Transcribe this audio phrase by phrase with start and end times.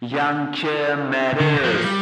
[0.00, 1.98] Janke Matters.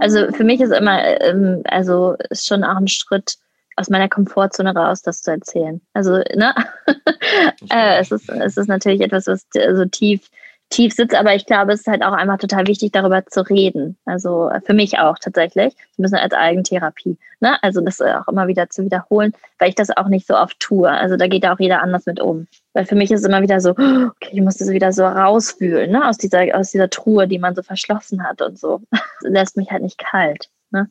[0.00, 3.36] Also für mich ist immer, ähm, also ist schon auch ein Schritt
[3.76, 5.80] aus meiner Komfortzone raus, das zu erzählen.
[5.94, 6.54] Also, ne?
[7.70, 10.28] äh, es, ist, es ist natürlich etwas, was so tief
[10.72, 13.96] tief sitzt, aber ich glaube, es ist halt auch einfach total wichtig, darüber zu reden.
[14.04, 17.18] Also für mich auch tatsächlich, ein bisschen als Eigentherapie.
[17.40, 17.62] Ne?
[17.62, 20.90] Also das auch immer wieder zu wiederholen, weil ich das auch nicht so oft tue.
[20.90, 22.46] Also da geht auch jeder anders mit um.
[22.72, 25.92] Weil für mich ist es immer wieder so, okay, ich muss das wieder so rauswühlen,
[25.92, 26.08] ne?
[26.08, 28.80] aus, dieser, aus dieser Truhe, die man so verschlossen hat und so.
[28.90, 30.48] Das lässt mich halt nicht kalt.
[30.70, 30.88] Ne?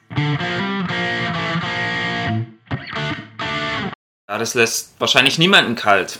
[4.29, 6.19] Ja, das lässt wahrscheinlich niemanden kalt.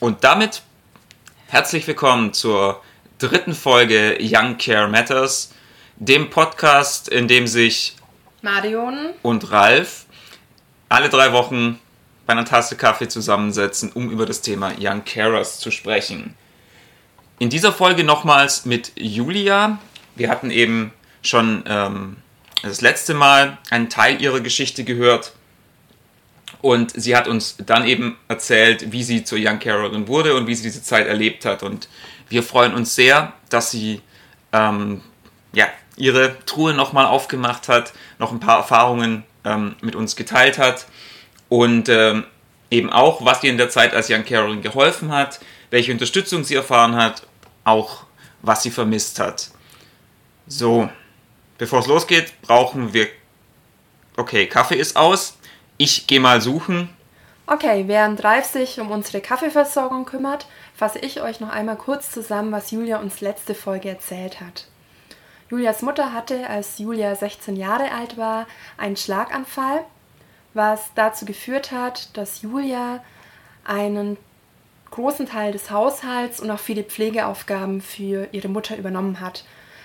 [0.00, 0.62] Und damit
[1.56, 2.82] Herzlich willkommen zur
[3.16, 5.54] dritten Folge Young Care Matters,
[5.96, 7.96] dem Podcast, in dem sich
[8.42, 10.04] Marion und Ralf
[10.90, 11.80] alle drei Wochen
[12.26, 16.34] bei einer Tasse Kaffee zusammensetzen, um über das Thema Young Carers zu sprechen.
[17.38, 19.78] In dieser Folge nochmals mit Julia.
[20.14, 22.16] Wir hatten eben schon ähm,
[22.64, 25.32] das letzte Mal einen Teil ihrer Geschichte gehört
[26.62, 30.54] und sie hat uns dann eben erzählt, wie sie zur Young Carerin wurde und wie
[30.54, 31.62] sie diese Zeit erlebt hat.
[31.62, 31.88] Und
[32.28, 34.00] wir freuen uns sehr, dass sie
[34.52, 35.00] ähm,
[35.52, 40.86] ja, ihre Truhe nochmal aufgemacht hat, noch ein paar Erfahrungen ähm, mit uns geteilt hat
[41.48, 42.24] und ähm,
[42.70, 45.40] eben auch, was ihr in der Zeit als Young Carerin geholfen hat,
[45.70, 47.26] welche Unterstützung sie erfahren hat,
[47.64, 48.04] auch
[48.42, 49.50] was sie vermisst hat.
[50.46, 50.88] So,
[51.58, 53.08] bevor es losgeht, brauchen wir.
[54.16, 55.35] Okay, Kaffee ist aus.
[55.78, 56.88] Ich gehe mal suchen.
[57.46, 62.50] Okay, während Ralf sich um unsere Kaffeeversorgung kümmert, fasse ich euch noch einmal kurz zusammen,
[62.50, 64.66] was Julia uns letzte Folge erzählt hat.
[65.48, 68.46] Julias Mutter hatte, als Julia 16 Jahre alt war,
[68.78, 69.84] einen Schlaganfall,
[70.54, 73.04] was dazu geführt hat, dass Julia
[73.64, 74.16] einen
[74.90, 79.44] großen Teil des Haushalts und auch viele Pflegeaufgaben für ihre Mutter übernommen hat.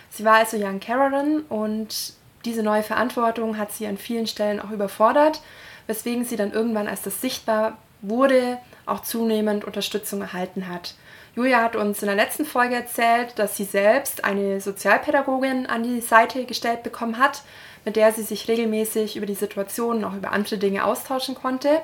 [0.09, 2.13] Sie war also Young Carerin und
[2.45, 5.41] diese neue Verantwortung hat sie an vielen Stellen auch überfordert,
[5.87, 10.95] weswegen sie dann irgendwann, als das sichtbar wurde, auch zunehmend Unterstützung erhalten hat.
[11.35, 16.01] Julia hat uns in der letzten Folge erzählt, dass sie selbst eine Sozialpädagogin an die
[16.01, 17.43] Seite gestellt bekommen hat,
[17.85, 21.81] mit der sie sich regelmäßig über die Situation und auch über andere Dinge austauschen konnte,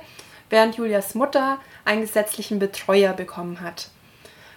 [0.50, 3.90] während Julias Mutter einen gesetzlichen Betreuer bekommen hat.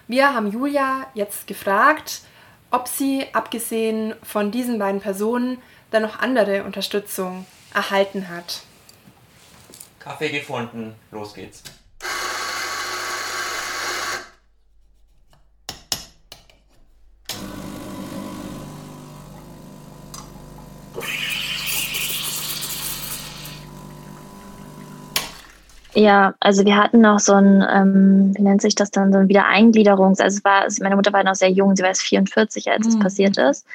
[0.07, 2.21] Wir haben Julia jetzt gefragt,
[2.69, 5.57] ob sie, abgesehen von diesen beiden Personen,
[5.91, 8.61] dann noch andere Unterstützung erhalten hat.
[10.03, 11.63] Kaffee gefunden, los geht's.
[25.93, 29.27] Ja, also wir hatten noch so ein, ähm, wie nennt sich das dann, so ein
[29.27, 32.87] Wiedereingliederungs-, also es war, meine Mutter war noch sehr jung, sie war erst 44, als
[32.87, 33.01] es mhm.
[33.01, 33.67] passiert ist.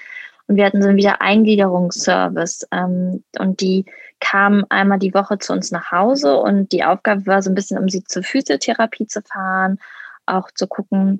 [0.48, 2.66] Und wir hatten so einen Wiedereingliederungsservice.
[2.72, 3.84] Ähm, und die
[4.20, 7.78] kam einmal die Woche zu uns nach Hause und die Aufgabe war so ein bisschen,
[7.78, 9.78] um sie zur Physiotherapie zu fahren,
[10.24, 11.18] auch zu gucken,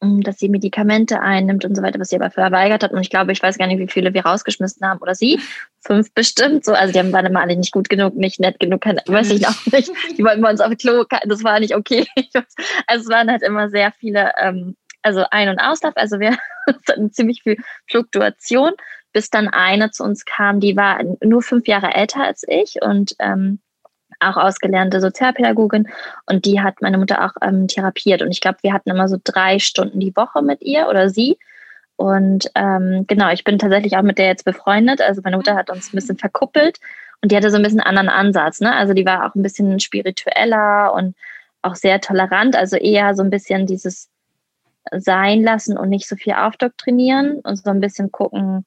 [0.00, 2.92] mm, dass sie Medikamente einnimmt und so weiter, was sie aber verweigert hat.
[2.92, 5.40] Und ich glaube, ich weiß gar nicht, wie viele wir rausgeschmissen haben oder sie.
[5.80, 6.64] Fünf bestimmt.
[6.64, 9.42] So, also die waren immer alle nicht gut genug, nicht nett genug, keine, weiß ich
[9.42, 9.90] noch nicht.
[10.18, 12.06] Die wollten bei uns auf Klo, das war nicht okay.
[12.86, 15.94] Also es waren halt immer sehr viele, ähm, also Ein- und Auslauf.
[15.96, 17.56] Also wir hatten ziemlich viel
[17.88, 18.72] Fluktuation
[19.16, 23.16] bis dann eine zu uns kam, die war nur fünf Jahre älter als ich und
[23.18, 23.60] ähm,
[24.20, 25.88] auch ausgelernte Sozialpädagogin
[26.26, 28.20] und die hat meine Mutter auch ähm, therapiert.
[28.20, 31.38] Und ich glaube, wir hatten immer so drei Stunden die Woche mit ihr oder sie.
[31.96, 35.70] Und ähm, genau, ich bin tatsächlich auch mit der jetzt befreundet, also meine Mutter hat
[35.70, 36.78] uns ein bisschen verkuppelt
[37.22, 38.74] und die hatte so ein bisschen einen anderen Ansatz, ne?
[38.74, 41.16] also die war auch ein bisschen spiritueller und
[41.62, 44.10] auch sehr tolerant, also eher so ein bisschen dieses
[44.92, 48.66] sein lassen und nicht so viel aufdoktrinieren und so ein bisschen gucken,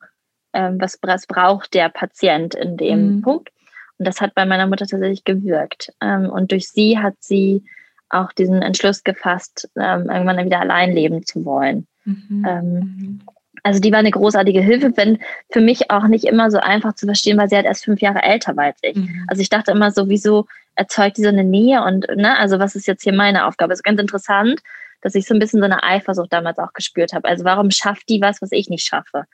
[0.53, 3.21] ähm, was, was braucht der Patient in dem mhm.
[3.21, 3.49] Punkt.
[3.97, 5.93] Und das hat bei meiner Mutter tatsächlich gewirkt.
[6.01, 7.63] Ähm, und durch sie hat sie
[8.09, 11.85] auch diesen Entschluss gefasst, ähm, irgendwann wieder allein leben zu wollen.
[12.05, 12.45] Mhm.
[12.47, 13.21] Ähm, mhm.
[13.61, 15.19] also die war eine großartige Hilfe, wenn
[15.51, 18.23] für mich auch nicht immer so einfach zu verstehen, weil sie halt erst fünf Jahre
[18.23, 18.95] älter war als ich.
[18.95, 19.25] Mhm.
[19.27, 22.75] Also ich dachte immer so, wieso erzeugt die so eine Nähe und ne, also was
[22.75, 23.69] ist jetzt hier meine Aufgabe?
[23.69, 24.61] Das ist ganz interessant,
[25.01, 27.27] dass ich so ein bisschen so eine Eifersucht damals auch gespürt habe.
[27.27, 29.25] Also warum schafft die was, was ich nicht schaffe?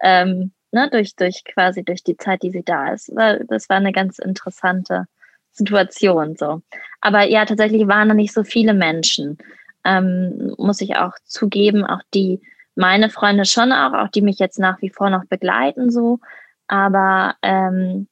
[0.00, 3.12] Ähm, ne, durch, durch quasi durch die Zeit, die sie da ist.
[3.48, 5.06] Das war eine ganz interessante
[5.52, 6.62] Situation so.
[7.00, 9.38] Aber ja, tatsächlich waren da nicht so viele Menschen.
[9.84, 12.40] Ähm, muss ich auch zugeben, auch die,
[12.74, 16.20] meine Freunde schon auch, auch die mich jetzt nach wie vor noch begleiten so.
[16.68, 18.08] Aber ähm,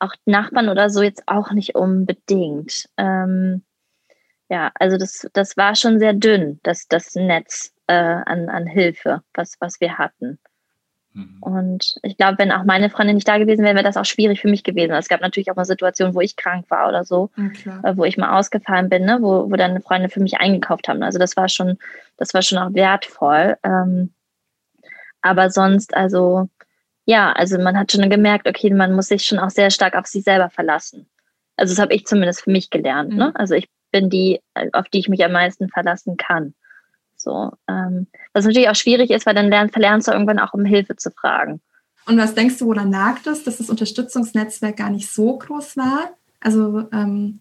[0.00, 2.88] auch Nachbarn oder so jetzt auch nicht unbedingt.
[2.96, 3.62] Ähm,
[4.48, 9.22] ja, also das, das war schon sehr dünn, das, das Netz äh, an, an Hilfe,
[9.34, 10.38] was, was wir hatten.
[11.18, 11.36] Mhm.
[11.40, 14.40] Und ich glaube, wenn auch meine Freundin nicht da gewesen wäre, wäre das auch schwierig
[14.40, 14.92] für mich gewesen.
[14.92, 18.16] Es gab natürlich auch mal Situationen, wo ich krank war oder so, äh, wo ich
[18.16, 19.18] mal ausgefallen bin, ne?
[19.20, 21.02] wo, wo dann Freunde für mich eingekauft haben.
[21.02, 21.78] Also das war schon,
[22.16, 23.56] das war schon auch wertvoll.
[23.64, 24.12] Ähm,
[25.20, 26.48] aber sonst, also
[27.04, 30.06] ja, also man hat schon gemerkt, okay, man muss sich schon auch sehr stark auf
[30.06, 31.08] sich selber verlassen.
[31.56, 33.10] Also das habe ich zumindest für mich gelernt.
[33.10, 33.14] Ne?
[33.14, 33.20] Mhm.
[33.20, 33.32] Ne?
[33.34, 34.40] Also ich bin die,
[34.72, 36.54] auf die ich mich am meisten verlassen kann.
[37.18, 40.64] So, ähm, was natürlich auch schwierig ist, weil dann lernst, verlernst du irgendwann auch um
[40.64, 41.60] Hilfe zu fragen.
[42.06, 46.10] Und was denkst du, woran lag das, dass das Unterstützungsnetzwerk gar nicht so groß war?
[46.40, 47.40] Also ähm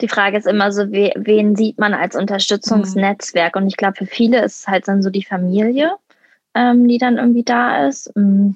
[0.00, 3.54] die Frage ist immer so, we, wen sieht man als Unterstützungsnetzwerk?
[3.56, 5.92] Und ich glaube, für viele ist es halt dann so die Familie,
[6.54, 8.10] ähm, die dann irgendwie da ist.
[8.16, 8.52] Mm,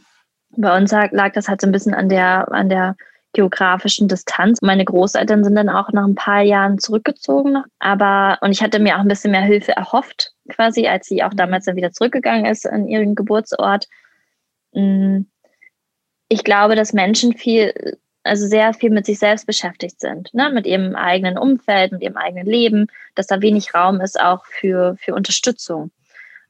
[0.57, 2.97] bei uns lag das halt so ein bisschen an der, an der
[3.35, 4.63] geografischen Distanz.
[4.63, 8.97] Meine Großeltern sind dann auch nach ein paar Jahren zurückgezogen, aber und ich hatte mir
[8.97, 12.67] auch ein bisschen mehr Hilfe erhofft, quasi, als sie auch damals dann wieder zurückgegangen ist
[12.67, 13.87] an ihren Geburtsort.
[14.73, 15.23] Mm,
[16.29, 20.51] ich glaube, dass Menschen viel, also sehr viel mit sich selbst beschäftigt sind, ne?
[20.51, 24.97] mit ihrem eigenen Umfeld, mit ihrem eigenen Leben, dass da wenig Raum ist auch für,
[24.99, 25.91] für Unterstützung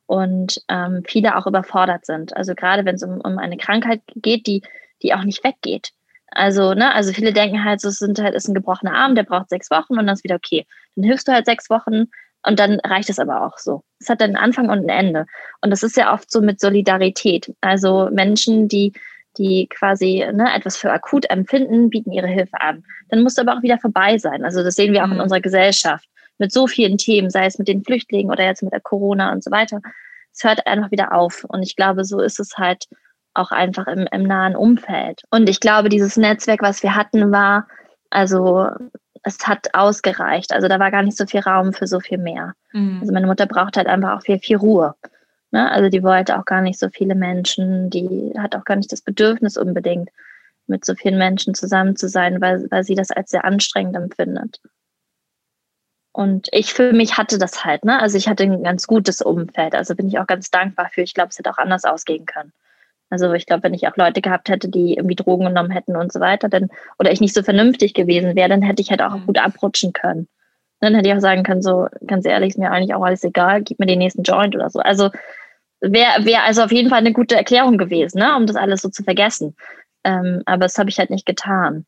[0.06, 2.36] und ähm, viele auch überfordert sind.
[2.36, 4.62] Also gerade wenn es um, um eine Krankheit geht, die,
[5.02, 5.92] die auch nicht weggeht.
[6.34, 9.22] Also, ne, also viele denken halt, so es sind halt, ist ein gebrochener Arm, der
[9.22, 10.66] braucht sechs Wochen und dann ist wieder okay.
[10.96, 12.06] Dann hilfst du halt sechs Wochen
[12.46, 13.82] und dann reicht es aber auch so.
[14.00, 15.26] Es hat dann einen Anfang und ein Ende.
[15.62, 17.54] Und das ist ja oft so mit Solidarität.
[17.60, 18.92] Also Menschen, die,
[19.38, 22.84] die quasi ne, etwas für akut empfinden, bieten ihre Hilfe an.
[23.08, 24.44] Dann muss aber auch wieder vorbei sein.
[24.44, 25.14] Also das sehen wir auch mhm.
[25.14, 26.08] in unserer Gesellschaft
[26.38, 29.42] mit so vielen Themen, sei es mit den Flüchtlingen oder jetzt mit der Corona und
[29.42, 29.80] so weiter.
[30.32, 31.44] Es hört einfach wieder auf.
[31.44, 32.86] Und ich glaube, so ist es halt
[33.34, 35.22] auch einfach im, im nahen Umfeld.
[35.30, 37.66] Und ich glaube, dieses Netzwerk, was wir hatten, war,
[38.10, 38.68] also
[39.24, 40.52] es hat ausgereicht.
[40.52, 42.54] Also da war gar nicht so viel Raum für so viel mehr.
[42.72, 42.98] Mhm.
[43.00, 44.94] Also meine Mutter braucht halt einfach auch viel, viel Ruhe.
[45.50, 45.70] Ne?
[45.70, 49.02] Also die wollte auch gar nicht so viele Menschen, die hat auch gar nicht das
[49.02, 50.10] Bedürfnis unbedingt,
[50.66, 54.60] mit so vielen Menschen zusammen zu sein, weil, weil sie das als sehr anstrengend empfindet.
[56.12, 58.00] Und ich für mich hatte das halt, ne?
[58.00, 59.74] Also ich hatte ein ganz gutes Umfeld.
[59.74, 61.02] Also bin ich auch ganz dankbar für.
[61.02, 62.52] Ich glaube, es hätte auch anders ausgehen können.
[63.14, 66.12] Also ich glaube, wenn ich auch Leute gehabt hätte, die irgendwie Drogen genommen hätten und
[66.12, 66.68] so weiter, dann,
[66.98, 69.26] oder ich nicht so vernünftig gewesen wäre, dann hätte ich halt auch mhm.
[69.26, 70.26] gut abrutschen können.
[70.80, 73.62] Dann hätte ich auch sagen können, so ganz ehrlich, ist mir eigentlich auch alles egal,
[73.62, 74.80] gib mir den nächsten Joint oder so.
[74.80, 75.10] Also
[75.80, 78.88] wäre wär also auf jeden Fall eine gute Erklärung gewesen, ne, um das alles so
[78.88, 79.54] zu vergessen.
[80.02, 81.86] Ähm, aber das habe ich halt nicht getan.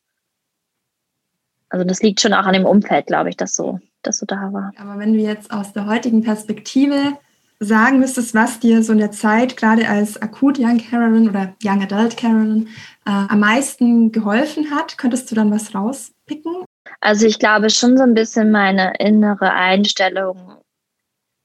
[1.71, 4.53] Also das liegt schon auch an dem Umfeld, glaube ich, dass so, dass so da
[4.53, 4.73] war.
[4.79, 7.19] Aber wenn du jetzt aus der heutigen Perspektive
[7.59, 11.83] sagen müsstest, was dir so in der Zeit, gerade als akut Young Carerin oder Young
[11.83, 12.69] Adult Carerin,
[13.07, 16.65] äh, am meisten geholfen hat, könntest du dann was rauspicken?
[17.01, 20.57] Also ich glaube schon so ein bisschen meine innere Einstellung,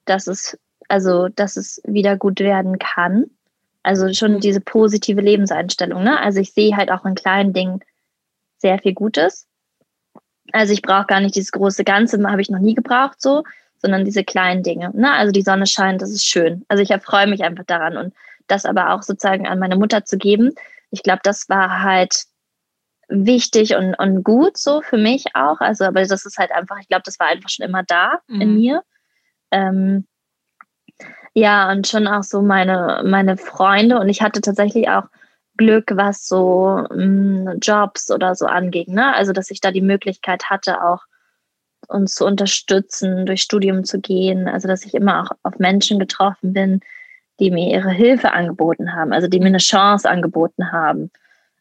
[0.05, 3.25] dass es, also, dass es wieder gut werden kann.
[3.83, 4.39] Also schon mhm.
[4.41, 6.03] diese positive Lebenseinstellung.
[6.03, 6.19] Ne?
[6.19, 7.79] Also ich sehe halt auch in kleinen Dingen
[8.57, 9.47] sehr viel Gutes.
[10.51, 13.43] Also ich brauche gar nicht dieses große Ganze, habe ich noch nie gebraucht so
[13.81, 14.91] sondern diese kleinen Dinge.
[14.93, 15.11] Ne?
[15.11, 16.63] Also die Sonne scheint, das ist schön.
[16.67, 18.13] Also ich erfreue mich einfach daran und
[18.47, 20.51] das aber auch sozusagen an meine Mutter zu geben.
[20.91, 22.25] Ich glaube, das war halt
[23.07, 25.59] wichtig und, und gut so für mich auch.
[25.59, 28.41] Also, aber das ist halt einfach, ich glaube, das war einfach schon immer da mhm.
[28.41, 28.83] in mir.
[29.51, 30.07] Ähm,
[31.33, 35.05] ja, und schon auch so meine, meine Freunde und ich hatte tatsächlich auch
[35.57, 38.93] Glück, was so mh, mm, Jobs oder so anging.
[38.93, 39.13] Ne?
[39.15, 41.03] Also, dass ich da die Möglichkeit hatte, auch
[41.91, 44.47] uns zu unterstützen, durch Studium zu gehen.
[44.47, 46.81] Also dass ich immer auch auf Menschen getroffen bin,
[47.39, 51.11] die mir ihre Hilfe angeboten haben, also die mir eine Chance angeboten haben.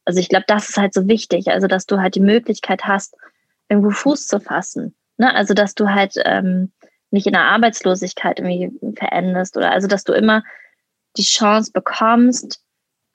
[0.05, 3.17] Also ich glaube, das ist halt so wichtig, also dass du halt die Möglichkeit hast,
[3.69, 4.95] irgendwo Fuß zu fassen.
[5.19, 5.35] Ne?
[5.35, 6.73] Also dass du halt ähm,
[7.11, 10.43] nicht in der Arbeitslosigkeit irgendwie verendest oder also dass du immer
[11.17, 12.63] die Chance bekommst,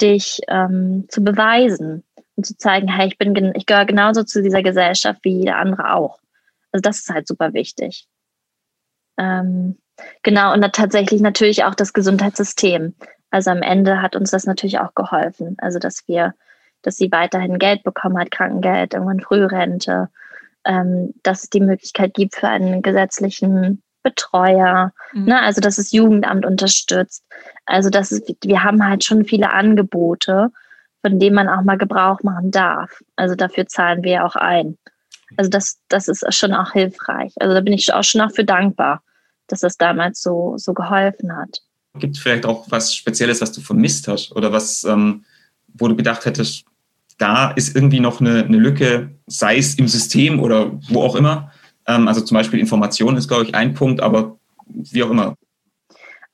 [0.02, 2.04] dich ähm, zu beweisen
[2.36, 5.94] und zu zeigen, hey, ich bin, ich gehöre genauso zu dieser Gesellschaft wie jeder andere
[5.94, 6.20] auch.
[6.76, 8.06] Also das ist halt super wichtig.
[9.18, 9.78] Ähm,
[10.24, 12.96] genau, und tatsächlich natürlich auch das Gesundheitssystem.
[13.30, 15.56] Also am Ende hat uns das natürlich auch geholfen.
[15.60, 16.34] Also dass wir,
[16.82, 20.10] dass sie weiterhin Geld bekommen hat, Krankengeld, irgendwann Frührente,
[20.66, 25.26] ähm, dass es die Möglichkeit gibt für einen gesetzlichen Betreuer, mhm.
[25.28, 25.42] ne?
[25.42, 27.24] also dass das Jugendamt unterstützt.
[27.66, 30.52] Also das ist, wir haben halt schon viele Angebote,
[31.02, 33.02] von denen man auch mal Gebrauch machen darf.
[33.16, 34.78] Also dafür zahlen wir auch ein.
[35.38, 37.34] Also das, das ist schon auch hilfreich.
[37.40, 39.04] Also da bin ich auch schon auch für dankbar,
[39.48, 41.62] dass das damals so, so geholfen hat.
[41.98, 45.24] Gibt es vielleicht auch was Spezielles, was du vermisst hast oder was, ähm,
[45.74, 46.66] wo du gedacht hättest,
[47.18, 51.52] da ist irgendwie noch eine, eine Lücke, sei es im System oder wo auch immer.
[51.88, 55.36] Ähm, also zum Beispiel Information ist, glaube ich, ein Punkt, aber wie auch immer.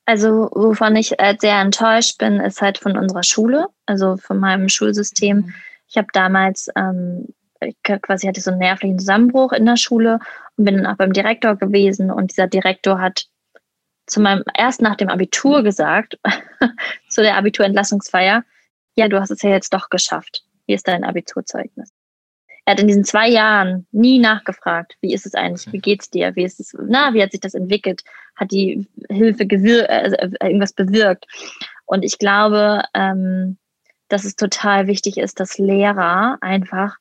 [0.04, 4.68] Also wovon ich äh, sehr enttäuscht bin, ist halt von unserer Schule, also von meinem
[4.68, 5.38] Schulsystem.
[5.38, 5.54] Mhm.
[5.88, 7.28] Ich habe damals ähm,
[7.82, 10.18] quasi hatte so einen nervlichen Zusammenbruch in der Schule
[10.56, 13.26] und bin dann auch beim Direktor gewesen und dieser Direktor hat
[14.06, 16.18] zu meinem erst nach dem Abitur gesagt,
[17.08, 18.44] zu der Abiturentlassungsfeier,
[18.96, 20.44] ja, du hast es ja jetzt doch geschafft.
[20.66, 21.90] Hier ist dein Abiturzeugnis.
[22.64, 26.36] Er hat in diesen zwei Jahren nie nachgefragt, wie ist es eigentlich, wie geht's dir,
[26.36, 28.04] wie ist es, na, wie hat sich das entwickelt,
[28.36, 31.26] hat die Hilfe gewir äh, irgendwas bewirkt.
[31.86, 33.58] Und ich glaube, ähm,
[34.08, 36.98] dass es total wichtig ist, dass Lehrer einfach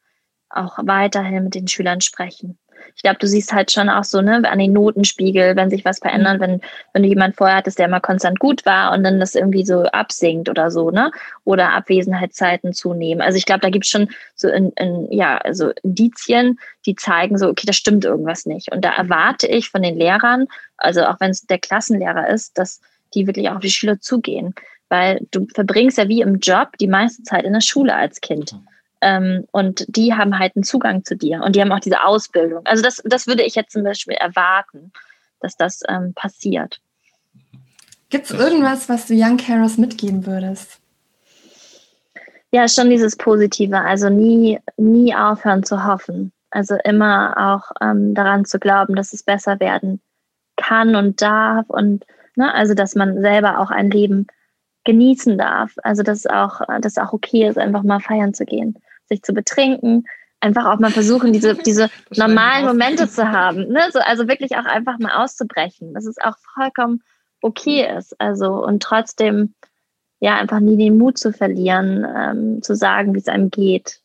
[0.53, 2.58] auch weiterhin mit den Schülern sprechen
[2.96, 6.00] ich glaube, du siehst halt schon auch so, ne, an den Notenspiegel, wenn sich was
[6.00, 6.41] verändert, mhm.
[6.41, 6.62] wenn,
[6.93, 9.84] wenn du jemanden vorher hattest, der immer konstant gut war und dann das irgendwie so
[9.84, 11.12] absinkt oder so, ne?
[11.43, 13.22] Oder Abwesenheitszeiten zunehmen.
[13.22, 17.38] Also ich glaube, da gibt es schon so in, in, ja, also Indizien, die zeigen
[17.38, 18.72] so, okay, da stimmt irgendwas nicht.
[18.72, 22.81] Und da erwarte ich von den Lehrern, also auch wenn es der Klassenlehrer ist, dass
[23.13, 24.53] die wirklich auch auf die Schüler zugehen.
[24.89, 28.55] Weil du verbringst ja wie im Job die meiste Zeit in der Schule als Kind.
[29.01, 32.62] Ähm, und die haben halt einen Zugang zu dir und die haben auch diese Ausbildung.
[32.65, 34.91] Also das, das würde ich jetzt zum Beispiel erwarten,
[35.39, 36.79] dass das ähm, passiert.
[38.10, 40.79] Gibt es irgendwas, was du Young Carers mitgeben würdest?
[42.51, 43.79] Ja, schon dieses Positive.
[43.79, 46.31] Also nie, nie aufhören zu hoffen.
[46.51, 50.01] Also immer auch ähm, daran zu glauben, dass es besser werden
[50.58, 52.05] kann und darf und
[52.36, 54.27] ne, also dass man selber auch ein Leben
[54.84, 55.74] genießen darf.
[55.81, 58.77] Also dass auch, dass auch okay ist, einfach mal feiern zu gehen
[59.12, 60.06] sich zu betrinken,
[60.39, 63.68] einfach auch mal versuchen, diese, diese normalen Momente zu haben.
[63.68, 63.89] Ne?
[63.91, 67.03] So, also wirklich auch einfach mal auszubrechen, dass es auch vollkommen
[67.41, 68.20] okay ist.
[68.20, 69.53] Also und trotzdem
[70.20, 74.00] ja einfach nie den Mut zu verlieren, ähm, zu sagen, wie es einem geht.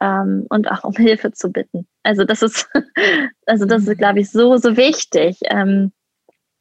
[0.00, 1.86] Ähm, und auch um Hilfe zu bitten.
[2.02, 2.68] Also das ist,
[3.46, 5.92] also das ist, glaube ich, so, so wichtig, ähm,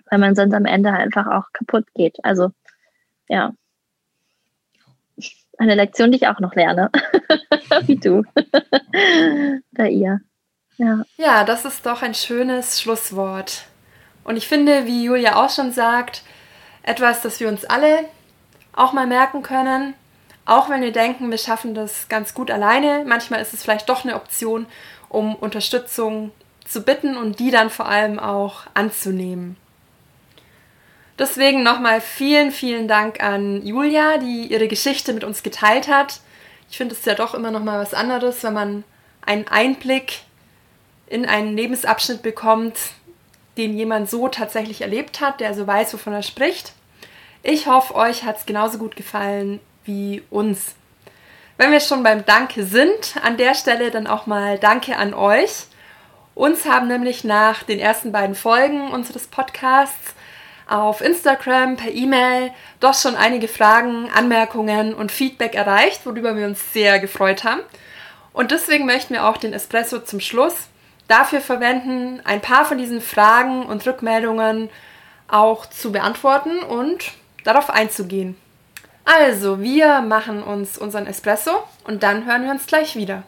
[0.10, 2.18] weil man sonst am Ende einfach auch kaputt geht.
[2.24, 2.51] Also
[3.27, 3.54] ja
[5.58, 6.92] eine Lektion, die ich auch noch lerne.
[7.86, 8.24] Wie du.
[9.72, 10.22] Bei ihr.
[10.78, 11.04] Ja.
[11.16, 13.64] ja, das ist doch ein schönes Schlusswort.
[14.26, 16.24] Und ich finde, wie Julia auch schon sagt,
[16.84, 18.00] etwas, das wir uns alle
[18.74, 19.94] auch mal merken können,
[20.46, 23.04] auch wenn wir denken, wir schaffen das ganz gut alleine.
[23.06, 24.68] Manchmal ist es vielleicht doch eine Option,
[25.08, 26.32] um Unterstützung
[26.66, 29.58] zu bitten und die dann vor allem auch anzunehmen.
[31.18, 36.20] Deswegen nochmal vielen, vielen Dank an Julia, die ihre Geschichte mit uns geteilt hat.
[36.70, 38.84] Ich finde es ja doch immer nochmal was anderes, wenn man
[39.26, 40.24] einen Einblick
[41.08, 42.78] in einen Lebensabschnitt bekommt,
[43.58, 46.74] den jemand so tatsächlich erlebt hat, der so weiß, wovon er spricht.
[47.44, 50.76] Ich hoffe, euch hat es genauso gut gefallen wie uns.
[51.58, 55.68] Wenn wir schon beim Danke sind, an der Stelle dann auch mal Danke an euch.
[56.34, 60.16] Uns haben nämlich nach den ersten beiden Folgen unseres Podcasts
[60.68, 66.74] auf Instagram, per E-Mail doch schon einige Fragen, Anmerkungen und Feedback erreicht, worüber wir uns
[66.74, 67.62] sehr gefreut haben.
[68.34, 70.56] Und deswegen möchten wir auch den Espresso zum Schluss
[71.08, 74.70] dafür verwenden, ein paar von diesen Fragen und Rückmeldungen
[75.28, 77.12] auch zu beantworten und
[77.44, 78.36] darauf einzugehen.
[79.06, 83.24] Also, wir machen uns unseren Espresso und dann hören wir uns gleich wieder.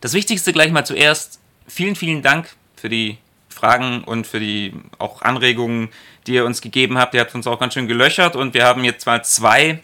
[0.00, 1.40] Das Wichtigste gleich mal zuerst.
[1.66, 2.48] Vielen, vielen Dank
[2.80, 3.18] für die
[3.48, 5.90] Fragen und für die auch Anregungen,
[6.26, 7.14] die ihr uns gegeben habt.
[7.14, 9.82] Ihr habt uns auch ganz schön gelöchert und wir haben jetzt mal zwei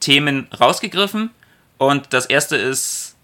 [0.00, 1.30] Themen rausgegriffen.
[1.78, 3.16] Und das erste ist,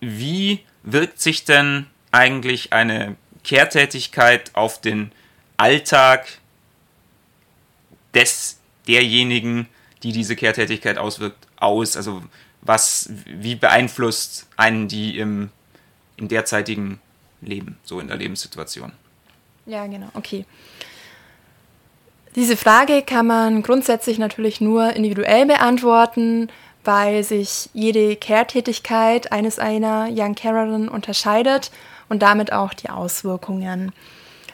[0.00, 5.12] wie wirkt sich denn eigentlich eine Kehrtätigkeit auf den
[5.56, 6.26] Alltag
[8.14, 9.68] des derjenigen,
[10.02, 11.96] die diese Kehrtätigkeit auswirkt, aus?
[11.96, 12.22] Also
[12.60, 15.50] was, wie beeinflusst einen die im,
[16.16, 17.00] im derzeitigen
[17.42, 18.92] leben, so in der Lebenssituation.
[19.66, 20.44] Ja, genau, okay.
[22.34, 26.48] Diese Frage kann man grundsätzlich natürlich nur individuell beantworten,
[26.84, 31.70] weil sich jede Care-Tätigkeit eines einer Young Carerin unterscheidet
[32.08, 33.92] und damit auch die Auswirkungen.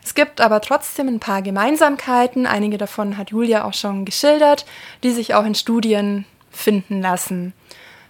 [0.03, 4.67] Es gibt aber trotzdem ein paar Gemeinsamkeiten, einige davon hat Julia auch schon geschildert,
[5.03, 7.53] die sich auch in Studien finden lassen.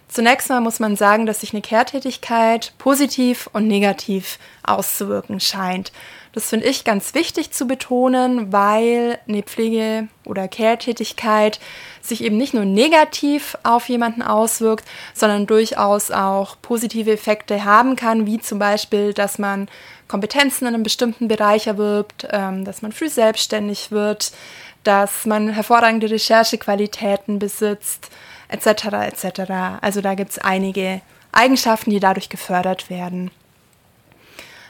[0.09, 5.91] Zunächst mal muss man sagen, dass sich eine Kehrtätigkeit positiv und negativ auszuwirken scheint.
[6.33, 11.59] Das finde ich ganz wichtig zu betonen, weil eine Pflege- oder Care-Tätigkeit
[12.01, 18.25] sich eben nicht nur negativ auf jemanden auswirkt, sondern durchaus auch positive Effekte haben kann,
[18.25, 19.69] wie zum Beispiel, dass man
[20.07, 24.31] Kompetenzen in einem bestimmten Bereich erwirbt, ähm, dass man früh selbstständig wird,
[24.83, 28.09] dass man hervorragende Recherchequalitäten besitzt,
[28.49, 28.67] etc.
[29.07, 29.51] etc.
[29.81, 31.01] Also da gibt es einige
[31.31, 33.31] Eigenschaften, die dadurch gefördert werden.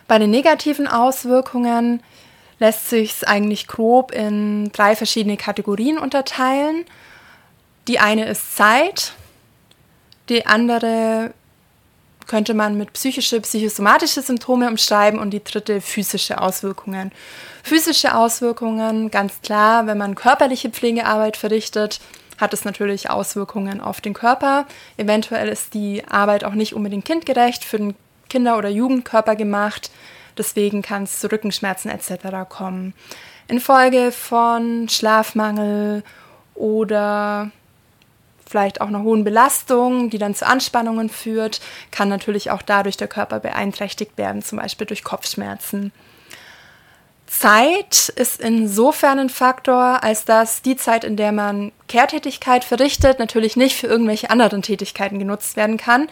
[0.07, 2.01] Bei den negativen Auswirkungen
[2.59, 6.85] lässt sich es eigentlich grob in drei verschiedene Kategorien unterteilen.
[7.87, 9.13] Die eine ist Zeit,
[10.27, 11.33] die andere
[12.27, 17.11] könnte man mit psychische, psychosomatische Symptome umschreiben und die dritte physische Auswirkungen.
[17.63, 21.99] Physische Auswirkungen, ganz klar, wenn man körperliche Pflegearbeit verrichtet,
[22.39, 24.65] hat es natürlich Auswirkungen auf den Körper.
[24.97, 27.95] Eventuell ist die Arbeit auch nicht unbedingt kindgerecht für den
[28.29, 29.91] Kinder- oder Jugendkörper gemacht.
[30.37, 32.47] Deswegen kann es zu Rückenschmerzen etc.
[32.47, 32.93] kommen.
[33.47, 36.03] Infolge von Schlafmangel
[36.55, 37.51] oder
[38.49, 43.07] vielleicht auch einer hohen Belastung, die dann zu Anspannungen führt, kann natürlich auch dadurch der
[43.07, 45.91] Körper beeinträchtigt werden, zum Beispiel durch Kopfschmerzen.
[47.29, 53.55] Zeit ist insofern ein Faktor, als dass die Zeit, in der man Kehrtätigkeit verrichtet, natürlich
[53.55, 56.09] nicht für irgendwelche anderen Tätigkeiten genutzt werden kann,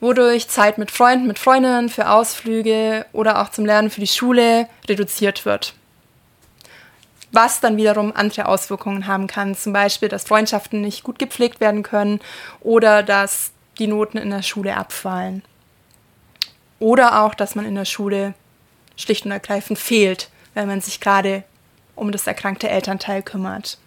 [0.00, 4.68] wodurch Zeit mit Freunden, mit Freundinnen, für Ausflüge oder auch zum Lernen für die Schule
[4.88, 5.74] reduziert wird
[7.32, 9.54] was dann wiederum andere Auswirkungen haben kann.
[9.54, 12.20] Zum Beispiel, dass Freundschaften nicht gut gepflegt werden können
[12.60, 15.42] oder dass die Noten in der Schule abfallen.
[16.78, 18.34] Oder auch, dass man in der Schule
[18.96, 21.44] schlicht und ergreifend fehlt, wenn man sich gerade
[21.94, 23.78] um das erkrankte Elternteil kümmert.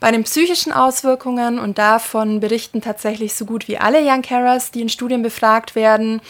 [0.00, 4.80] Bei den psychischen Auswirkungen, und davon berichten tatsächlich so gut wie alle Young Carers, die
[4.80, 6.20] in Studien befragt werden,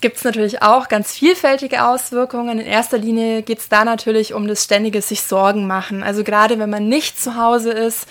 [0.00, 2.58] gibt es natürlich auch ganz vielfältige Auswirkungen.
[2.58, 6.02] In erster Linie geht es da natürlich um das ständige sich Sorgen machen.
[6.02, 8.06] Also gerade wenn man nicht zu Hause ist,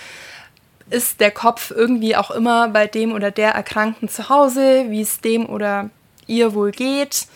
[0.90, 5.22] ist der Kopf irgendwie auch immer bei dem oder der Erkrankten zu Hause, wie es
[5.22, 5.90] dem oder
[6.28, 7.28] ihr wohl geht,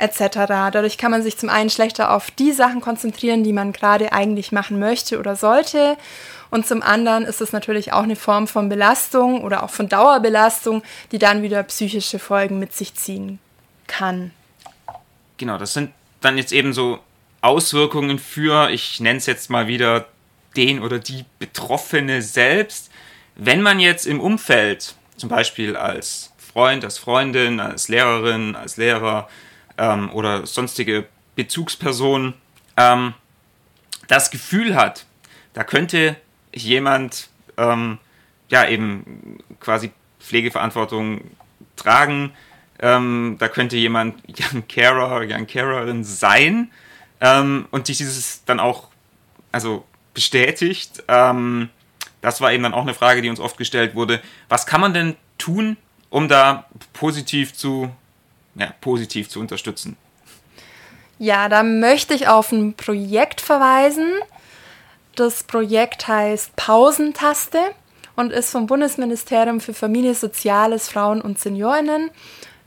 [0.00, 0.46] etc.
[0.72, 4.52] Dadurch kann man sich zum einen schlechter auf die Sachen konzentrieren, die man gerade eigentlich
[4.52, 5.96] machen möchte oder sollte.
[6.50, 10.82] Und zum anderen ist es natürlich auch eine Form von Belastung oder auch von Dauerbelastung,
[11.12, 13.38] die dann wieder psychische Folgen mit sich ziehen
[13.86, 14.32] kann.
[15.36, 16.98] Genau, das sind dann jetzt eben so
[17.40, 20.06] Auswirkungen für, ich nenne es jetzt mal wieder,
[20.56, 22.90] den oder die Betroffene selbst.
[23.36, 29.28] Wenn man jetzt im Umfeld, zum Beispiel als Freund, als Freundin, als Lehrerin, als Lehrer
[29.80, 32.34] ähm, oder sonstige Bezugsperson
[32.76, 33.14] ähm,
[34.06, 35.06] das Gefühl hat,
[35.54, 36.16] da könnte
[36.52, 37.98] jemand ähm,
[38.48, 39.90] ja eben quasi
[40.20, 41.22] Pflegeverantwortung
[41.76, 42.32] tragen,
[42.78, 46.70] ähm, da könnte jemand Young Carer, Young Carerin sein
[47.20, 48.88] ähm, und sich dieses dann auch
[49.50, 51.02] also bestätigt.
[51.08, 51.70] Ähm,
[52.20, 54.20] das war eben dann auch eine Frage, die uns oft gestellt wurde.
[54.48, 55.78] Was kann man denn tun,
[56.10, 57.90] um da positiv zu,
[58.54, 59.96] ja, positiv zu unterstützen?
[61.18, 64.08] Ja, da möchte ich auf ein Projekt verweisen.
[65.16, 67.58] Das Projekt heißt Pausentaste
[68.16, 72.10] und ist vom Bundesministerium für Familie, Soziales, Frauen und Seniorinnen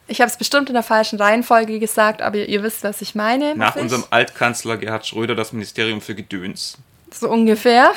[0.08, 3.16] ich habe es bestimmt in der falschen Reihenfolge gesagt, aber ihr, ihr wisst, was ich
[3.16, 3.56] meine.
[3.56, 6.78] Nach unserem Altkanzler Gerhard Schröder das Ministerium für Gedöns.
[7.12, 7.92] So ungefähr.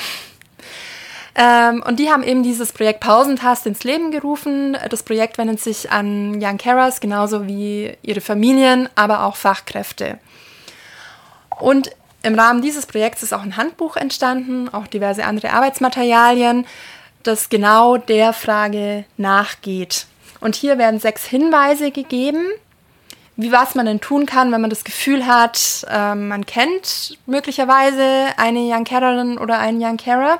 [1.38, 4.76] Ähm, und die haben eben dieses Projekt Pausentast ins Leben gerufen.
[4.88, 10.18] Das Projekt wendet sich an Young Carers, genauso wie ihre Familien, aber auch Fachkräfte.
[11.60, 11.90] Und
[12.22, 16.66] im Rahmen dieses Projekts ist auch ein Handbuch entstanden, auch diverse andere Arbeitsmaterialien,
[17.22, 20.06] das genau der Frage nachgeht.
[20.40, 22.46] Und hier werden sechs Hinweise gegeben,
[23.36, 28.28] wie was man denn tun kann, wenn man das Gefühl hat, äh, man kennt möglicherweise
[28.38, 30.38] eine Young Carerin oder einen Young Carer.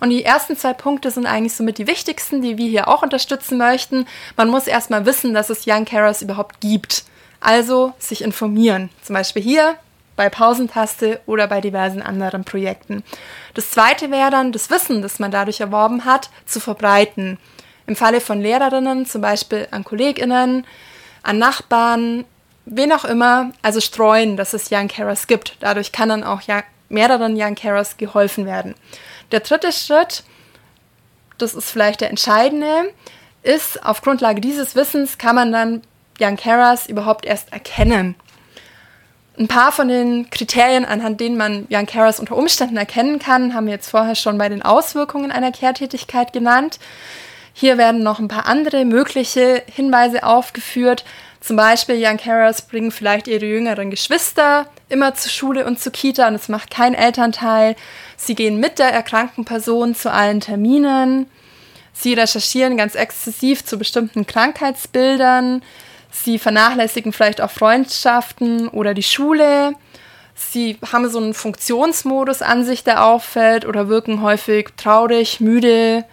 [0.00, 3.58] Und die ersten zwei Punkte sind eigentlich somit die wichtigsten, die wir hier auch unterstützen
[3.58, 4.06] möchten.
[4.36, 7.04] Man muss erstmal wissen, dass es Young Carers überhaupt gibt.
[7.40, 8.90] Also sich informieren.
[9.02, 9.76] Zum Beispiel hier
[10.16, 13.02] bei Pausentaste oder bei diversen anderen Projekten.
[13.54, 17.38] Das zweite wäre dann, das Wissen, das man dadurch erworben hat, zu verbreiten.
[17.86, 20.66] Im Falle von Lehrerinnen zum Beispiel an KollegInnen,
[21.22, 22.24] an Nachbarn,
[22.66, 25.56] wen auch immer, also streuen, dass es Young Carers gibt.
[25.60, 26.42] Dadurch kann dann auch
[26.90, 28.74] mehreren Young Carers geholfen werden.
[29.32, 30.24] Der dritte Schritt,
[31.38, 32.92] das ist vielleicht der entscheidende,
[33.42, 35.82] ist, auf Grundlage dieses Wissens kann man dann
[36.20, 38.14] Young Carers überhaupt erst erkennen.
[39.38, 43.66] Ein paar von den Kriterien, anhand denen man Young Carers unter Umständen erkennen kann, haben
[43.66, 46.78] wir jetzt vorher schon bei den Auswirkungen einer Kehrtätigkeit genannt.
[47.54, 51.04] Hier werden noch ein paar andere mögliche Hinweise aufgeführt.
[51.40, 56.28] Zum Beispiel Young Carers bringen vielleicht ihre jüngeren Geschwister immer zur Schule und zur Kita
[56.28, 57.76] und es macht kein Elternteil.
[58.16, 61.26] Sie gehen mit der erkrankten Person zu allen Terminen.
[61.92, 65.62] Sie recherchieren ganz exzessiv zu bestimmten Krankheitsbildern.
[66.10, 69.74] Sie vernachlässigen vielleicht auch Freundschaften oder die Schule.
[70.34, 76.04] Sie haben so einen Funktionsmodus an sich, der auffällt oder wirken häufig traurig, müde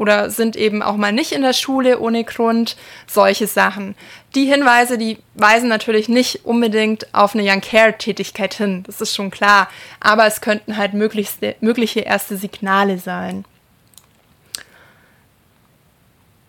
[0.00, 2.78] oder sind eben auch mal nicht in der Schule ohne Grund.
[3.06, 3.94] Solche Sachen.
[4.34, 8.82] Die Hinweise, die weisen natürlich nicht unbedingt auf eine Young Care Tätigkeit hin.
[8.86, 9.68] Das ist schon klar.
[10.00, 13.44] Aber es könnten halt mögliche erste Signale sein.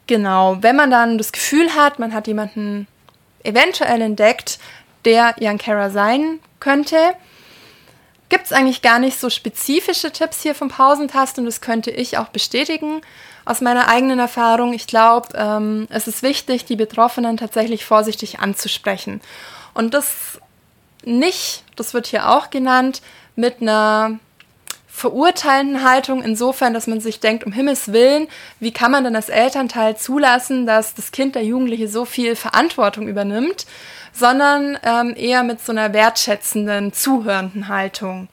[0.08, 2.88] Genau, wenn man dann das Gefühl hat, man hat jemanden
[3.44, 4.60] eventuell entdeckt,
[5.04, 6.96] der Young Carer sein könnte,
[8.30, 12.18] gibt es eigentlich gar nicht so spezifische Tipps hier vom Pausentast und das könnte ich
[12.18, 13.02] auch bestätigen
[13.52, 14.74] aus meiner eigenen Erfahrung.
[14.74, 19.22] Ich glaube, ähm, es ist wichtig, die Betroffenen tatsächlich vorsichtig anzusprechen.
[19.74, 20.40] Und das
[21.04, 23.02] nicht, das wird hier auch genannt,
[23.36, 24.20] mit einer
[24.88, 28.28] verurteilenden Haltung insofern, dass man sich denkt, um Himmels Willen,
[28.60, 33.08] wie kann man denn als Elternteil zulassen, dass das Kind, der Jugendliche so viel Verantwortung
[33.08, 33.66] übernimmt,
[34.14, 38.28] sondern ähm, eher mit so einer wertschätzenden, zuhörenden Haltung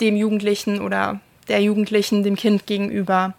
[0.00, 3.34] dem Jugendlichen oder der Jugendlichen, dem Kind gegenüber.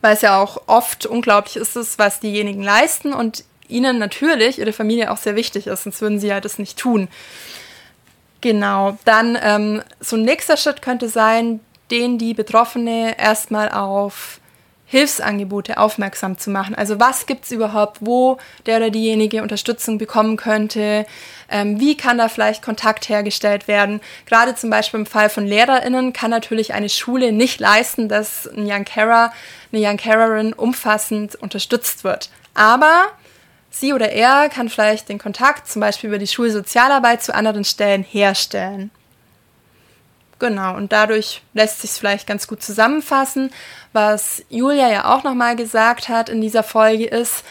[0.00, 5.10] Weil es ja auch oft unglaublich ist, was diejenigen leisten und ihnen natürlich, ihre Familie
[5.10, 7.08] auch sehr wichtig ist, sonst würden sie ja das nicht tun.
[8.40, 11.60] Genau, dann ähm, so ein nächster Schritt könnte sein,
[11.90, 14.39] den die Betroffene erstmal auf
[14.90, 16.74] Hilfsangebote aufmerksam zu machen.
[16.74, 21.06] Also was gibt es überhaupt, wo der oder diejenige Unterstützung bekommen könnte,
[21.48, 24.00] ähm, wie kann da vielleicht Kontakt hergestellt werden.
[24.26, 28.66] Gerade zum Beispiel im Fall von LehrerInnen kann natürlich eine Schule nicht leisten, dass ein
[28.66, 29.32] Young Carer,
[29.72, 32.28] eine Young Carerin umfassend unterstützt wird.
[32.54, 33.04] Aber
[33.70, 38.02] sie oder er kann vielleicht den Kontakt zum Beispiel über die Schulsozialarbeit zu anderen Stellen
[38.02, 38.90] herstellen.
[40.40, 43.52] Genau, und dadurch lässt sich es vielleicht ganz gut zusammenfassen.
[43.92, 47.44] Was Julia ja auch nochmal gesagt hat in dieser Folge ist,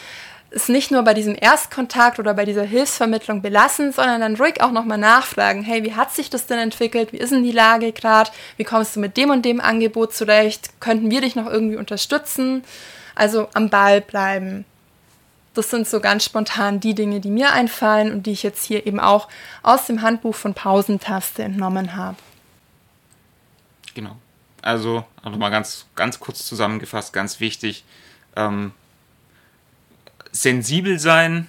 [0.50, 4.72] es nicht nur bei diesem Erstkontakt oder bei dieser Hilfsvermittlung belassen, sondern dann ruhig auch
[4.72, 7.12] nochmal nachfragen, hey, wie hat sich das denn entwickelt?
[7.12, 8.32] Wie ist denn die Lage gerade?
[8.56, 10.80] Wie kommst du mit dem und dem Angebot zurecht?
[10.80, 12.64] Könnten wir dich noch irgendwie unterstützen?
[13.14, 14.64] Also am Ball bleiben
[15.54, 18.86] das sind so ganz spontan die Dinge, die mir einfallen und die ich jetzt hier
[18.86, 19.28] eben auch
[19.62, 22.16] aus dem Handbuch von Pausentaste entnommen habe.
[23.94, 24.16] Genau.
[24.62, 27.84] Also nochmal ganz, ganz kurz zusammengefasst, ganz wichtig.
[28.36, 28.72] Ähm,
[30.32, 31.48] sensibel sein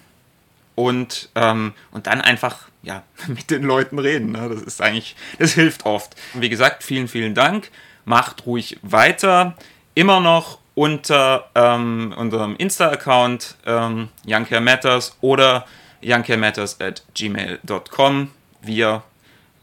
[0.76, 4.32] und, ähm, und dann einfach ja, mit den Leuten reden.
[4.32, 4.50] Ne?
[4.50, 6.16] Das ist eigentlich, das hilft oft.
[6.34, 7.70] Wie gesagt, vielen, vielen Dank.
[8.06, 9.56] Macht ruhig weiter.
[9.94, 15.66] Immer noch unter ähm, unserem Insta-Account ähm, Matters oder
[16.04, 18.32] youngcarematters at gmail.com.
[18.62, 19.04] Wir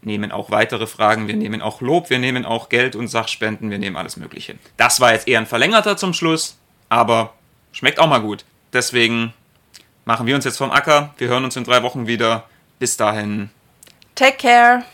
[0.02, 3.78] nehmen auch weitere Fragen, wir nehmen auch Lob, wir nehmen auch Geld und Sachspenden, wir
[3.78, 4.56] nehmen alles Mögliche.
[4.76, 6.56] Das war jetzt eher ein verlängerter zum Schluss,
[6.88, 7.34] aber
[7.72, 8.44] schmeckt auch mal gut.
[8.72, 9.32] Deswegen
[10.04, 11.14] machen wir uns jetzt vom Acker.
[11.18, 12.44] Wir hören uns in drei Wochen wieder.
[12.78, 13.50] Bis dahin.
[14.14, 14.84] Take care.